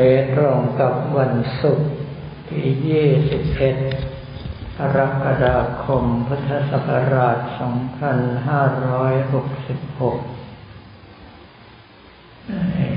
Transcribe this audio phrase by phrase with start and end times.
[0.00, 1.32] นี้ตรงกับวัน
[1.62, 1.88] ศุกร์
[2.48, 2.66] ที่
[3.32, 7.56] 21 กรกฎาคม พุทธศักราช 2566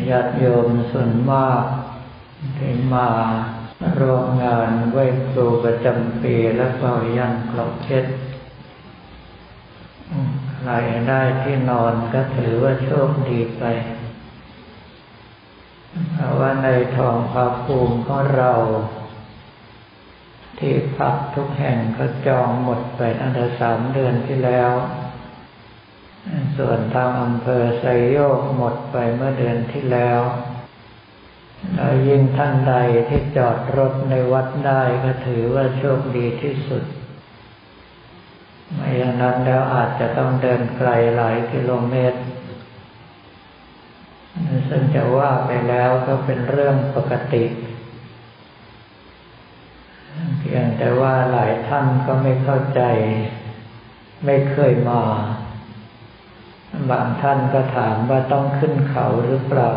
[0.09, 1.63] ญาติโยมส่วนมาก
[2.57, 3.09] ที่มา
[3.99, 8.11] ร่วมงานไหว้ครูประจำปีและเป่ายันกรอบเพชร
[10.55, 10.71] ใคร
[11.07, 13.63] ได้ที่นอนก็ถือว่าโชคดีไป
[16.39, 18.53] ว่าในทองพาภูมิของเรา
[20.59, 24.71] ที่พักทุกแห่งก็จองหมดไปตั้งแต่สามเดือนที่แล้ว
[26.57, 30.21] ส่วนทางอำเภอไซโยกหมดไปเมื่อเดือนที่แล้ว
[31.75, 32.75] แล้วยิ่งท่านใด
[33.09, 36.83] ที่จอดรถในวัดได้ก็ถือว่าโชคดีที่สุด
[38.73, 42.19] ไม่อย่างนั้นแล้วอาจจะต้องเดินไกลหลายกิโลเมตร
[44.69, 47.43] ซึ่งจะว่าไปแล้วก็เป็นเรื่องปกติ
[50.39, 52.81] เพียงแต่ว่าหลายท่านก็ไม่เข้าใจ
[54.25, 55.03] ไม่เคยมา
[56.91, 59.73] บางท่านก็ถามว่าต้องขึ้นเขาหรือเปล่า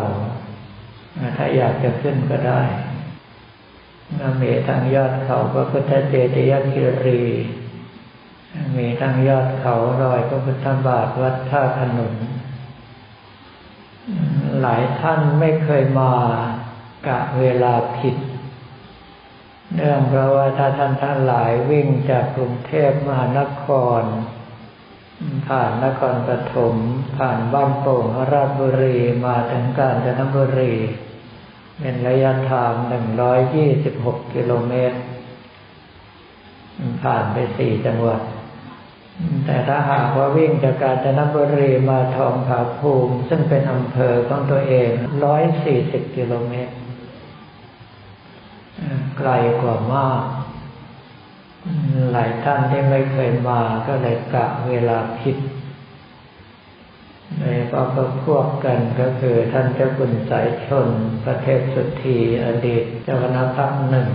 [1.37, 2.61] ถ้าอยากจะขึ้นก็ได้
[4.41, 7.23] มีทางยอดเขาพระพุทธเจดียคิรี
[8.77, 12.15] มีทางยอดเขารอยพระพุทธบาทวัดท่าขนุน
[14.61, 16.13] หลายท่านไม่เคยมา
[17.07, 18.15] กะเวลาผิด
[19.75, 23.65] เนื่องเพราะว่าถ้าท่านทั้งหลายวิ่งจากกรุงเทพมหานค
[23.99, 24.01] ร
[25.47, 26.75] ผ่านนครปฐม
[27.17, 30.73] ผ่านบ้านโป่งราชบุรีมาถึงกาญจนบุรี
[31.79, 34.97] เป็นระยะทางหนึ่งร้อยยี่สิบหกกิโลเมตร
[37.03, 38.21] ผ่านไปสี่จังหวัด
[39.51, 44.89] แต่ถ้าหากว่าวิ่งจากกาญจนบุรีมาทองผาภูมิ ซึ่งเป็นอำเภอของตัวเอง
[45.23, 46.73] ร้อยสี่สิบกิโลเมตร
[49.17, 49.29] ไกล
[49.61, 50.23] กว่ามาก
[52.11, 55.37] หลายท่านที่ไม่เคยมาก็เลยกะเวลาผิด
[57.39, 60.87] ในพอก็พวกกันก็คือท่านเจ้าคุณสายชน
[61.25, 64.07] ประเทศสุธีอดีตเจ้าคณะพักหนึ่ง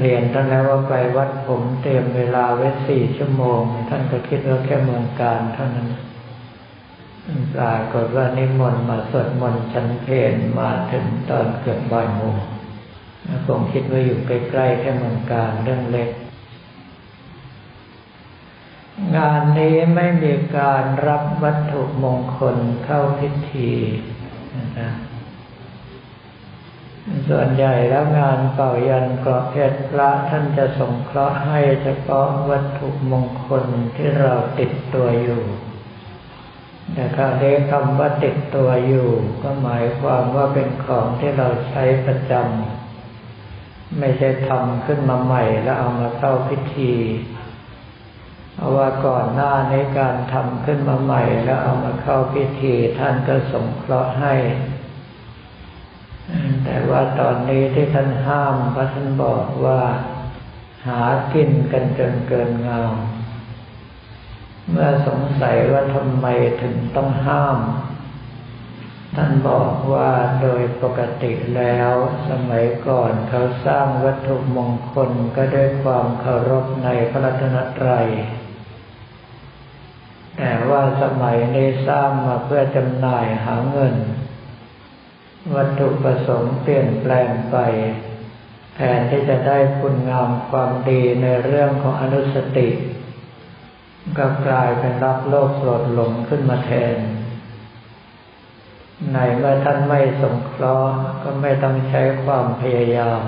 [0.00, 3.60] เรียนท่านแล้วว่าไปวัดผมเตรียมเวลาไว้สี่ชั่วโมง
[3.90, 5.88] ท่านก็คิดว่าแค่เมืองการเท่านั้น
[7.54, 12.36] ปรากฏว่านิมนต์มาสวดมนต์ชั้นเพลมาถึงตอนเกือบบ่ายโมง
[13.46, 16.10] คงคิดว่าอยู่ใกล้ๆแค่เมืองการเรื่องเล็ก
[19.16, 23.72] งานนี้ไม่มีการรับวัตถุมงคลเข้าพิธี
[24.80, 24.90] นะ
[27.28, 33.64] ส่วนใหญ่แล้วงานเป่ายันกรอบเพชรพระท่านจะสงเคราะห์ให้เฉพาะวัตถุมงคล
[33.96, 35.42] ที่เราติดตัวอยู่
[36.92, 39.08] แต่คราวนี้คำว่าติดตัวอยู่
[39.42, 46.92] ก็หมายความว่าเป็นของที่เราใช้ประจำไม่ใช่ทำขึ้นมาใหม่แล้วเอามาเข้าพิธี
[48.54, 54.34] เพราะว่าก่อนหน้าในการทำขึ้นมาใหม่แล้วเอามาเข้าพิธี ท่านก็สงเคราะห์ให้
[56.64, 59.82] แต่ว่าตอนนี้ที่ท่านห้ามพระท่านบอกว่า
[60.86, 61.02] หา
[61.34, 62.94] กินกันจนเกินงาม
[64.70, 66.26] เมื่อสงสัยว่าทำไม
[66.62, 67.58] ถึงต้องห้าม
[69.16, 70.10] ท่านบอกว่า
[70.42, 71.92] โดยปกติแล้ว
[72.30, 78.08] สมัยก่อนเขาสร้างวัตถุมงคลก็ด้วยความเคารพในพระรัตนตรัย
[80.38, 83.94] แต่ว่าสมัยนี้สร้างมาเพื่อจำหน่ายหาเงิน
[85.54, 87.56] วัตถุประสงค์เปลี่ยนแปลงไป
[88.76, 92.68] แทนที่จะได้คุณงามความดีในเรื่องของอนุสติ
[94.18, 96.96] ก็กลายเป็นรักโลกโกรธหลงขึ้นมาแทน
[99.12, 103.22] ในเมื่อท่านไม่สงเคราะห์ก็ไม่ต้องใช้ความพยายาม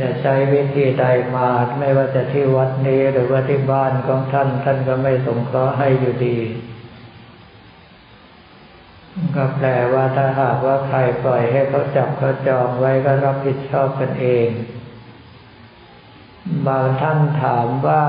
[0.00, 1.04] จะใช้วิธีใด
[1.36, 1.48] มา
[1.78, 6.36] ไม่ว่าจะที่วัดนี้หรือว่าที่บ้านของท่าน ท่านก็ไม่สงเคราะห์ให้อยู่ดี
[9.36, 14.48] ก็แปลว่าถ้าหากว่าใครปล่อยให้เขาจับเขาจองไว้ก็รับผิดชอบกันเอง
[16.66, 18.04] บางท่านถามว่า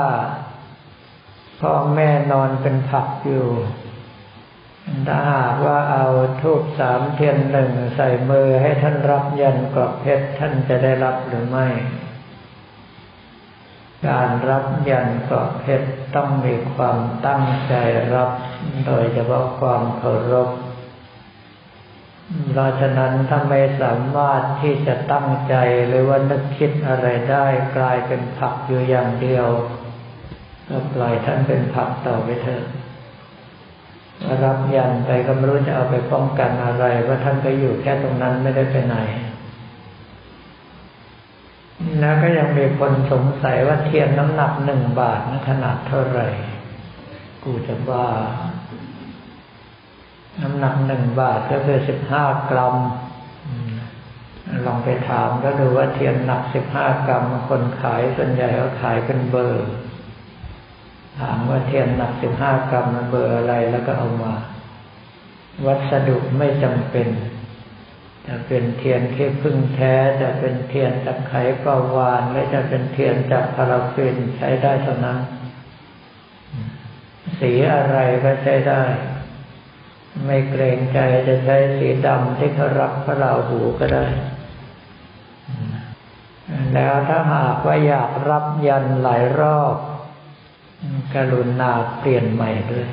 [1.61, 3.47] พ่อแม่นอนเป็นผักอยู่
[5.07, 6.05] ถ้าหากว่าเอา
[6.41, 11.67] ทูบสามเทียนหนึ่งใส่มือให้ท่านรับยันกรอบเพชรท่านจะได้รับหรือไม่
[14.07, 16.97] การรับยันกรอบเพชรต้องมีความ
[17.27, 17.73] ตั้งใจ
[18.13, 18.31] รับ
[18.85, 20.49] โดยเฉพาะความเคารพ
[22.49, 25.55] เพราะฉะนั้นถ้าไม่สามารถที่จะตั้งใจ
[25.87, 27.45] หรือว่านึกคิดอะไรได้
[27.77, 29.47] กลายเป็นผักอยู่อย่างเดียว
[30.69, 32.63] ก็ปล่อยท่านเป็นผักต่อไปเถอะ
[34.43, 38.97] รับยันไปก็ไม่รู้จะเอาไปป้องกันอะไรเพราท่านก็อยู่แค่ตรงนั้นไม่ได้ไปไหน
[41.99, 46.27] แล้วก็ยังมีคนสงสัยว่าเทียนน้ำหนักหนึ่งบาทนั้นขนาดเท่าไหร่
[47.43, 48.07] กูจะว่า
[50.39, 52.75] น้ำหนักหนึ่งบาทก็คือสิบห้ากรัม
[54.65, 59.67] ลองไปถามก็ดูว่าเทียนหนักสิบห้ากรัมคนขายส่วนใหญ่เขาขายเป็นเบอร์
[61.19, 64.33] ถามว่าเทียนหนักสิบห้ากรัมมันเบอร์อะไรแล้วก็เอามา
[65.65, 67.07] วัสดุไม่จำเป็น
[68.27, 71.33] จะเป็นเทียนขี้ผึ้งแท้จะเป็นเทียนจากไข
[71.63, 75.19] ปลาวาฬไม่จะเป็นเทียนจากพาราฟินใช้ได้เท่านั้น
[77.39, 78.83] สีอะไรก็ใช้ได้
[80.25, 84.05] ไม่เกรงใจจะใช้สีดำที่เขารับพระราหูก็ได้
[86.73, 89.75] แล้วถ้าหากว่าอยากรับยันหลายรอบ
[91.15, 92.87] กรุณาเปลี่ยนใหม่ด้วย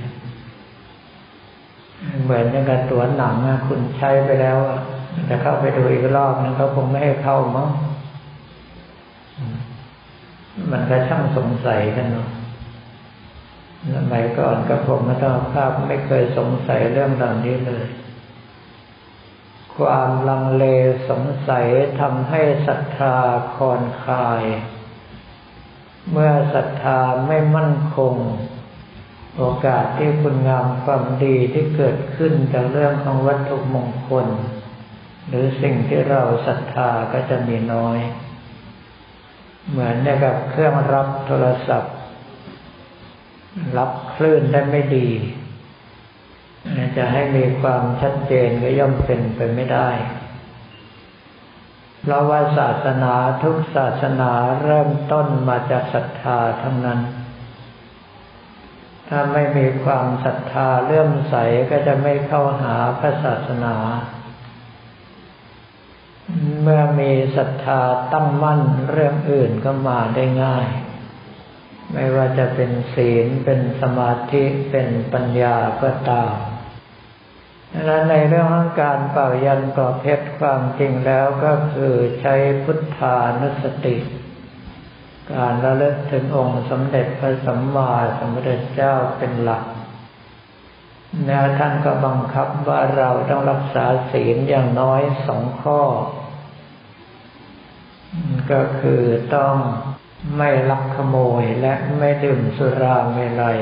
[2.22, 3.36] เหมือนอย่างกับตัวหนัง
[3.66, 4.58] คุณใช้ไปแล้ว
[5.28, 7.68] จะเข้าไปดูอีกรอบนึงเขาคงไม่ให้เข้ามั้ง
[10.70, 12.28] มันก็ช่างสงสัยกันเนาะ
[13.94, 17.86] สมัยก่อนก็ผมม่ต้องภาพไม่เคยสงสัยเรื่องเหล่านี้เลย
[19.76, 20.64] ความลังเล
[21.08, 21.66] สงสัย
[22.00, 23.14] ทำให้ศรัทธา
[23.54, 24.42] คลอนคลาย
[26.10, 28.14] เมื่อศรัทธาไม่มั่นคง
[29.36, 34.26] โอกาสที่คุณงามความดีที่เกิดขึ้นจากเรื่องของวัตถุมงคล
[35.28, 37.98] หรือสิ่งที่เราศรัทธาก็จะมีน้อย
[39.70, 41.97] เหมือนกับเครื่องรับโทรศัพท์
[43.78, 45.08] รับคลื่นได้ไม่ดี
[46.96, 49.90] จะให้มีความชัดเจนก็ย่อมเป็นไปไม่ได้
[52.00, 57.00] เพราะว่าศาสนาทุกศาสนาเริ่มต้นมาจากศรัทธาทั้งนั้น
[59.08, 61.34] ถ้าไม่มีความศรัทธาเลื่อมใส
[61.70, 63.76] ก็จะไม่เข้าหาพระศาสนา
[66.62, 67.80] เมื่อมีศรัทธา
[68.12, 70.66] ตั้งมั่นเรื่องอื่นก็มาได้ง่าย
[71.92, 76.34] ไม่ว่าจะเป็นศีลเป็นสมาธิเป็นปัญญาก็ตาม
[77.72, 83.96] ดังนั้นในเรื่องของการเป่ายันกรอบเพชรความจริงแล้วก็คือใช้พุทธานุสติ
[85.32, 89.64] การระลึกถึงองค์สมเด็จพระสัมมาสัมพุทธเจ้าเป็นหลัก
[91.26, 95.80] แล้วท่านก็บังคับว่าเราต้องรักษาศีลอย่างน้อยสองข้อ
[98.52, 99.02] ก็คือ
[99.36, 99.54] ต้อง
[100.36, 103.58] ไม่ลักขโมยและไม่ดื่มสุราเมลัย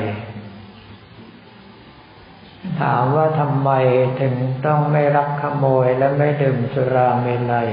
[2.81, 3.69] ถามว่าทำไม
[4.21, 7.69] ถึงต้องไม่รักขโมยและไม่ดื่มสุราเมลัย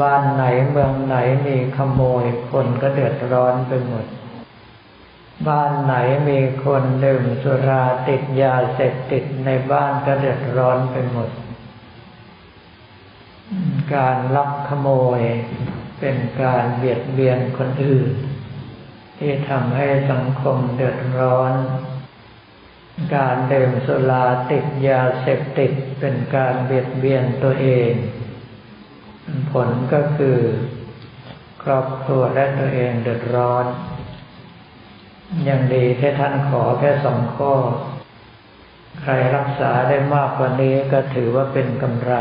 [0.00, 1.16] บ้านไหนเมืองไหน
[1.46, 4.06] มีขโมยคนก็เดือดร้อนไปหมด
[5.48, 5.94] บ้านไหน
[6.28, 11.28] มีคนดื่มสุราติดยาเสพติดในบ้านก็เดือดร้อนไปหมด
[13.94, 15.20] การลักขโมย
[16.00, 18.10] เป็นการเบียดเบียนคนอื่น
[19.18, 21.52] ที่ทำให้สังคมเดือดร้อน
[23.16, 27.92] การดื่มสุราติดยาเสพติดเป็นการเบียดเบียนตัวเอง
[29.52, 30.38] ผลก็คือ
[31.62, 33.66] ครอบครัวและตัวเองเดือดร้อน
[35.44, 37.54] อยังดีที่ท่านขอแค่สองข้อ
[39.00, 42.14] ใครรักษาได้มากกว่านี้ก็ถือว่าเป็นกำไร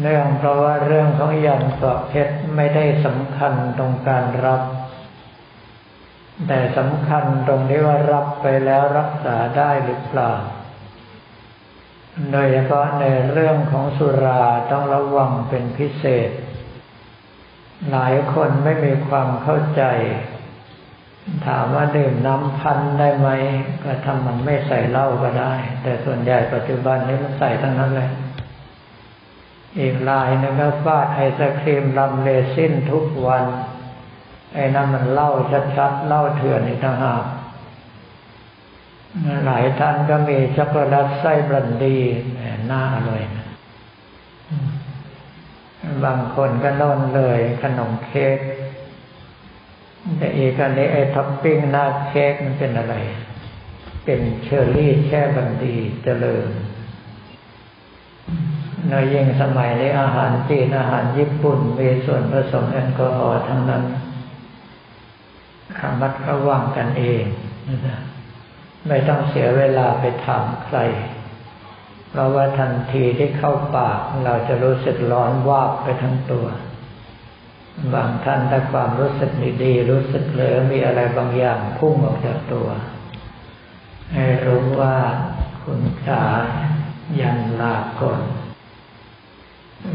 [0.00, 4.62] เนื่องเพราะว่าเรื่องของยันเกาะเพชรไม่ได้สำคัญตรงการรับ
[6.48, 10.32] แต่สำคัญตรงที่ว่ารับไปแล้วรักษาได้หรือเปล่า
[12.32, 16.30] โดยเฉพาะในเรื่องของสุราต้องระวังเป็นพิเศษ
[17.90, 19.82] หลายคนไม่มีความเข้าใจ
[21.46, 23.28] ถามว่าดื่มน้ำพันช์ได้ไหม
[23.84, 28.10] ก็ถ้ามันไม่ใส่เหล้าก็ได้ แต่ส่วนใหญ่ปัจจุบันนี้มันใส่ทั้งนั้นเลย
[29.78, 33.44] อีกรายนึงก็ฟาดไอศกรีม rum raisin ทุกวัน
[34.54, 35.30] ไอ้นั่นมันเหล้า
[35.76, 37.24] ชัดๆเหล้าเถื่อนอีกต่างหาก
[39.46, 41.98] หลายท่านก็มีช็อกโกแลตไส้บรั่นดี
[42.70, 43.46] น่าอร่อยนะ
[46.04, 48.38] บางคนก็นอนเลยขนมเค้ก
[50.18, 52.94] แต่อีกอันนี้ไอ้ท็อปปิ้งหน้าเค้กมันเป็นอะไร
[54.04, 56.46] เป็นเชอร์รี่แช่บรั่นดีเจริญ
[58.88, 63.84] ในยิ่งสมัยนี้อาหารจีนอาหารญี่ปุ่นมีส่วนผสมแอลกอฮอล์ทั้งนั้น
[65.78, 67.24] ระมัดระวังกันเอง
[67.86, 67.98] นะ
[68.88, 70.78] ไม่ต้องเสียเวลาไปถามใคร
[72.10, 76.46] เพราะว่าทันทีที่เข้าปาก เราจะรู้สึกร้อนวาบไปทั้งตัว
[77.94, 79.30] บางท่านถ้าความรู้สึก
[79.62, 82.68] ดีๆรู้สึกเลยมีอะไรบางอย่างพุ่งออกจากตัว
[84.14, 84.96] ให้รู้ว่า
[85.62, 86.24] คุณตา
[87.20, 88.22] ยันลาก่อน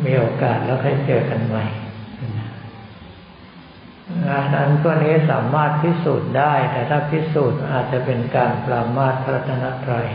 [0.06, 1.66] มีโอกาสแล้วค่อยเจอกันใหม่
[4.28, 10.08] งานนั้นก็นี้สามารถพิสูจน์ได้ แต่ถ้าพิสูจน์อาจจะเป็นการปรามาสพระธนตรัย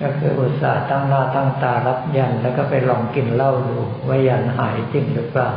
[0.00, 5.50] ก็คืออุตส่าห์ตั้งหน้าตั้งตารับยันแล้วก็ไปลองกินเหล้าดูว่ายันหายจริงหรือเปล่า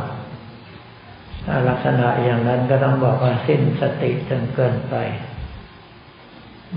[1.68, 4.94] ลักษณะอย่างนั้นก็ต้องบอกว่าสิ้นสติจนเกินไป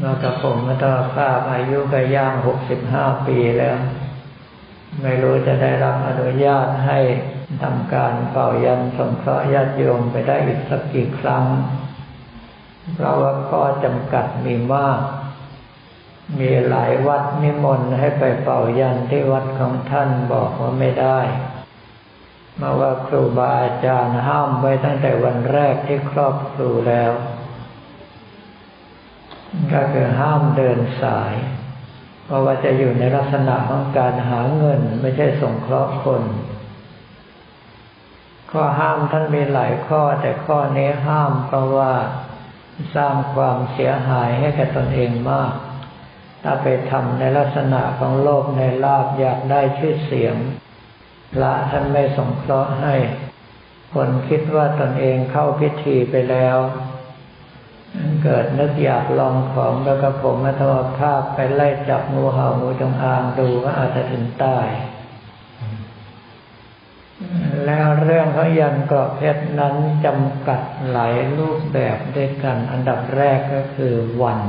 [0.03, 3.77] นอกจากผมมาตลอดภาพอายุก็ย่างหกสิบห้าปีแล้ว
[5.01, 6.99] ไม่รู้จะได้รับอนุญาตให้
[7.63, 11.45] ทำการเป่ายันสงเคราะห์ญาติโยมไปได้อีกสักกี่ครั้ง
[12.95, 14.99] เพราะว่าข้อจำกัดมีมาก
[16.39, 21.19] มีหลายวัดนิมนต์ให้ไปเป่ายันที่วัดของท่านบอกว่าไม่ได้
[22.61, 27.11] มาว่าครูบาอาจารย์ห้ามไว้ตั้งแต่วันแรกที่ครอบครูแล้ว
[29.73, 31.33] ก็คือห้ามเดินสาย
[32.25, 36.23] เพราะว่าจะอยู่ในลักษณะของการหาเงินไม่ใช่สงเคราะห์คน
[38.51, 41.91] ข้อห้ามท่านมีหลายข้อ แต่ข้อนี้ห้ามเพราะว่า
[42.95, 45.53] สร้างความเสียหายให้แก่ตนเองมาก
[46.43, 50.35] ถ้าไปทำในลักษณะของโลภในลาบอยากได้ชื่อเสียง
[51.33, 52.95] พระท่านไม่สงเคราะห์ให้
[53.93, 56.57] คนคิดว่าตนเองเข้าพิธีไปแล้ว
[58.23, 64.67] เกิดนึกอยากลองของแล้วก็ผมมาทวภาพไปไล่จับงูเห่างูจงอางดูก็อาจจะถึงตาย
[67.65, 69.75] แล้วเรื่องเขายันเกรอบเพชรนั้น
[70.05, 70.61] จำกัด
[70.91, 74.39] หลายรูปแบบด้วยกัน อันดับแรกก็คือวัน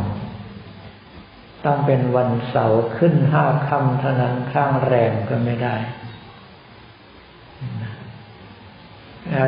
[1.64, 5.76] ต้องเป็นวันเสาร์ขึ้นห้าค่ำเท่านั้นข้างแรมก็ไม่ได้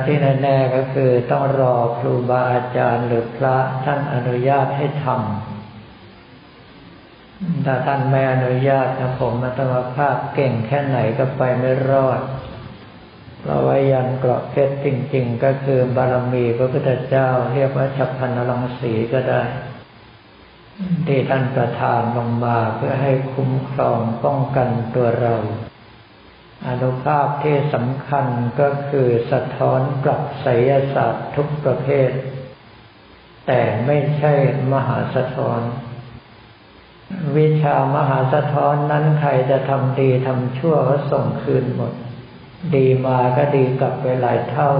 [0.06, 5.14] ที่แน่ๆก็คือต้องรอครูบาอาจารย์หรือพระท่านอนุญาตให้ทำ
[7.64, 12.20] ถ้าท่านไม่อนุญาตนะผมมาตมภาพเก่งแค่ไหนก็ไปไม่รอด
[13.40, 19.42] เพราะว่ายันเกราะเพชรจริง ๆ ก็คือบารมีพระพุทธเจ้า เรียกว่าฉับพันลังสีก็ได้
[21.06, 25.34] ที่ท่านประทานลงมาเพื่อให้คุ้มครองป้องกันตัวเรา
[26.66, 28.26] อนุภาพที่สำคัญ
[28.60, 32.10] ก็คือสะท้อนกลับไสยศาสตร์ทุกประเภท
[33.46, 34.32] แต่ไม่ใช่
[34.72, 35.60] มหาสะท้อน
[37.36, 41.92] วิชามหาสะท้อนนั้นใครจะทำดีทำชั่วก็ส่งคืนหมด
[42.74, 44.70] ดีมาก็ดีกลับไปหลายเท่า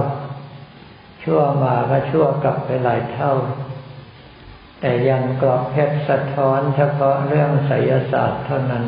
[1.23, 3.33] ชั่วมาก็ชั่วกลับไปหลายเท่า
[4.79, 8.85] แต่ยังกรอบเพชรสะท้อนเฉพาะเรื่องไสยศาสตร์เท่านั้น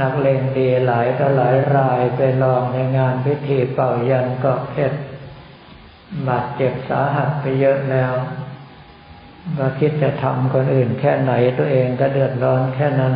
[0.00, 4.98] นักเลงดีหลายก็หลายรายไปลองในงานพิธีเป่ายันก็เพชร
[6.28, 8.12] บาดเจ็บสาหัสไปเยอะแล้ว
[9.58, 13.14] ก็คิดจะทำคนอื่นแค่ไหนตัวเองก็เดือดร้อนแค่นั้น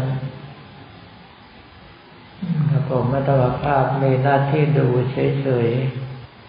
[2.89, 5.71] ผมมัตวภาพมีหน้าที่ดูเฉย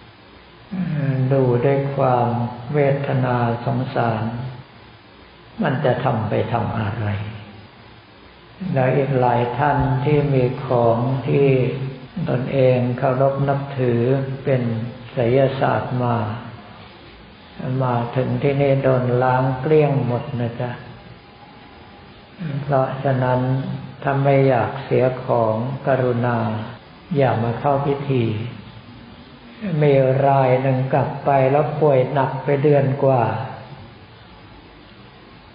[0.06, 2.28] ๆ ดูด้วยความ
[2.74, 3.36] เวทนา
[3.66, 4.24] สงสาร
[5.64, 7.08] มันจะทำไปทำอะไร
[8.74, 10.98] และอีกหลายท่านที่มีของ
[11.28, 11.50] ที่
[12.30, 14.02] ตนเองเคารพนับถือ
[14.44, 14.62] เป็น
[15.14, 16.16] ไสยศาสตร์มา
[17.84, 20.72] มาถึงที่นี่โดนล้างเกลี้ยงหมดนะจ๊ะ
[22.64, 23.40] เพราะฉะนั้น
[24.04, 25.56] ถ้าไม่อยากเสียของ
[25.88, 26.38] กรุณา
[27.18, 28.24] อย่ามาเข้าพิธี
[29.82, 29.94] มี
[30.28, 33.24] รายหนึ่งกลับไปแล้วป่วยหนักไปเดือนกว่า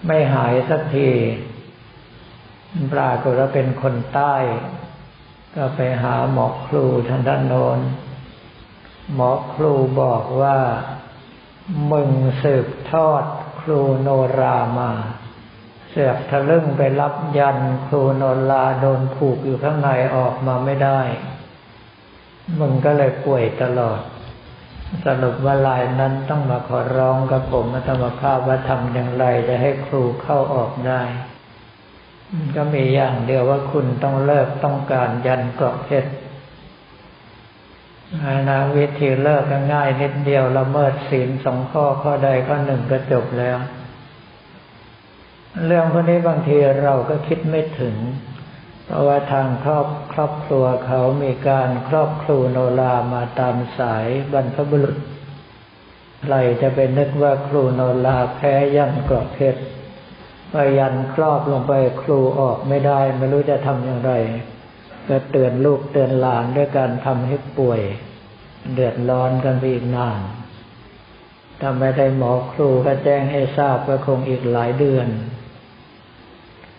[0.07, 1.11] ไม่หายสักที
[2.93, 4.35] ปรากฏว่าเป็นคนใต้
[5.57, 7.79] ก็ไปหาหมอครูทางด้านโน้น
[9.15, 10.59] หมอครูบอกว่า
[11.93, 12.11] มึง
[12.43, 13.25] สืบทอด
[13.61, 14.09] ครูโน
[14.41, 14.91] รามา
[15.91, 21.01] เสือกทะลึ่งไปรับยันครูโนราโดนผูกอยู่ข้างในออกมาไม่ได้
[22.61, 24.01] มึงก็เลยป่วยตลอด
[25.07, 31.03] สรุปว่าลายนั้นต้องมาขอร้องกับผมมาธรรมภาพว่าทำอย่างไรจะให้ครูเข้าออกได้
[32.57, 36.11] ก็มีอย่างเดียวว่าคุณต้องเลิกต้องการยันเกาะเพชร
[38.49, 43.59] นะวิธีเลิกก็ง่ายนิดเดียวละเมิดศีลสองข้อข้อใดข้อหนึ่งก็จบแล้ว
[45.67, 47.97] เรื่องพวกนี้บางทีเราก็คิดไม่ถึง
[48.85, 54.97] เพราะว่าทางครอบครอบครัวเขามีการครอบครูโนรามาตามสายบรรพบุรุษ
[56.23, 59.63] ใครจะไปนึกว่าครูโนราแพ้ยันเกาะเพชร
[60.79, 64.13] ยันครอบลงไปครูออกไม่ได้ ไม่รู้จะทำอย่างไร
[65.09, 67.81] ก็เตือนลูกเตือนหลานด้วยการทำให้ป่วย
[68.75, 70.21] เดือดร้อนกันไปอีกนาน
[71.59, 75.09] แต่ถ้าไม่ได้หมอครูก็แจ้งให้ทราบก็คงอีกหลายเดือน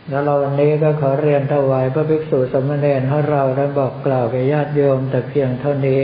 [0.10, 6.01] แล้วเราวันนี้ก็ขอเรียนถวายพระภิกษุสมณเณรของเราและบอกกล่าวแก่ญาติโยมแต่เพียงเท่านี้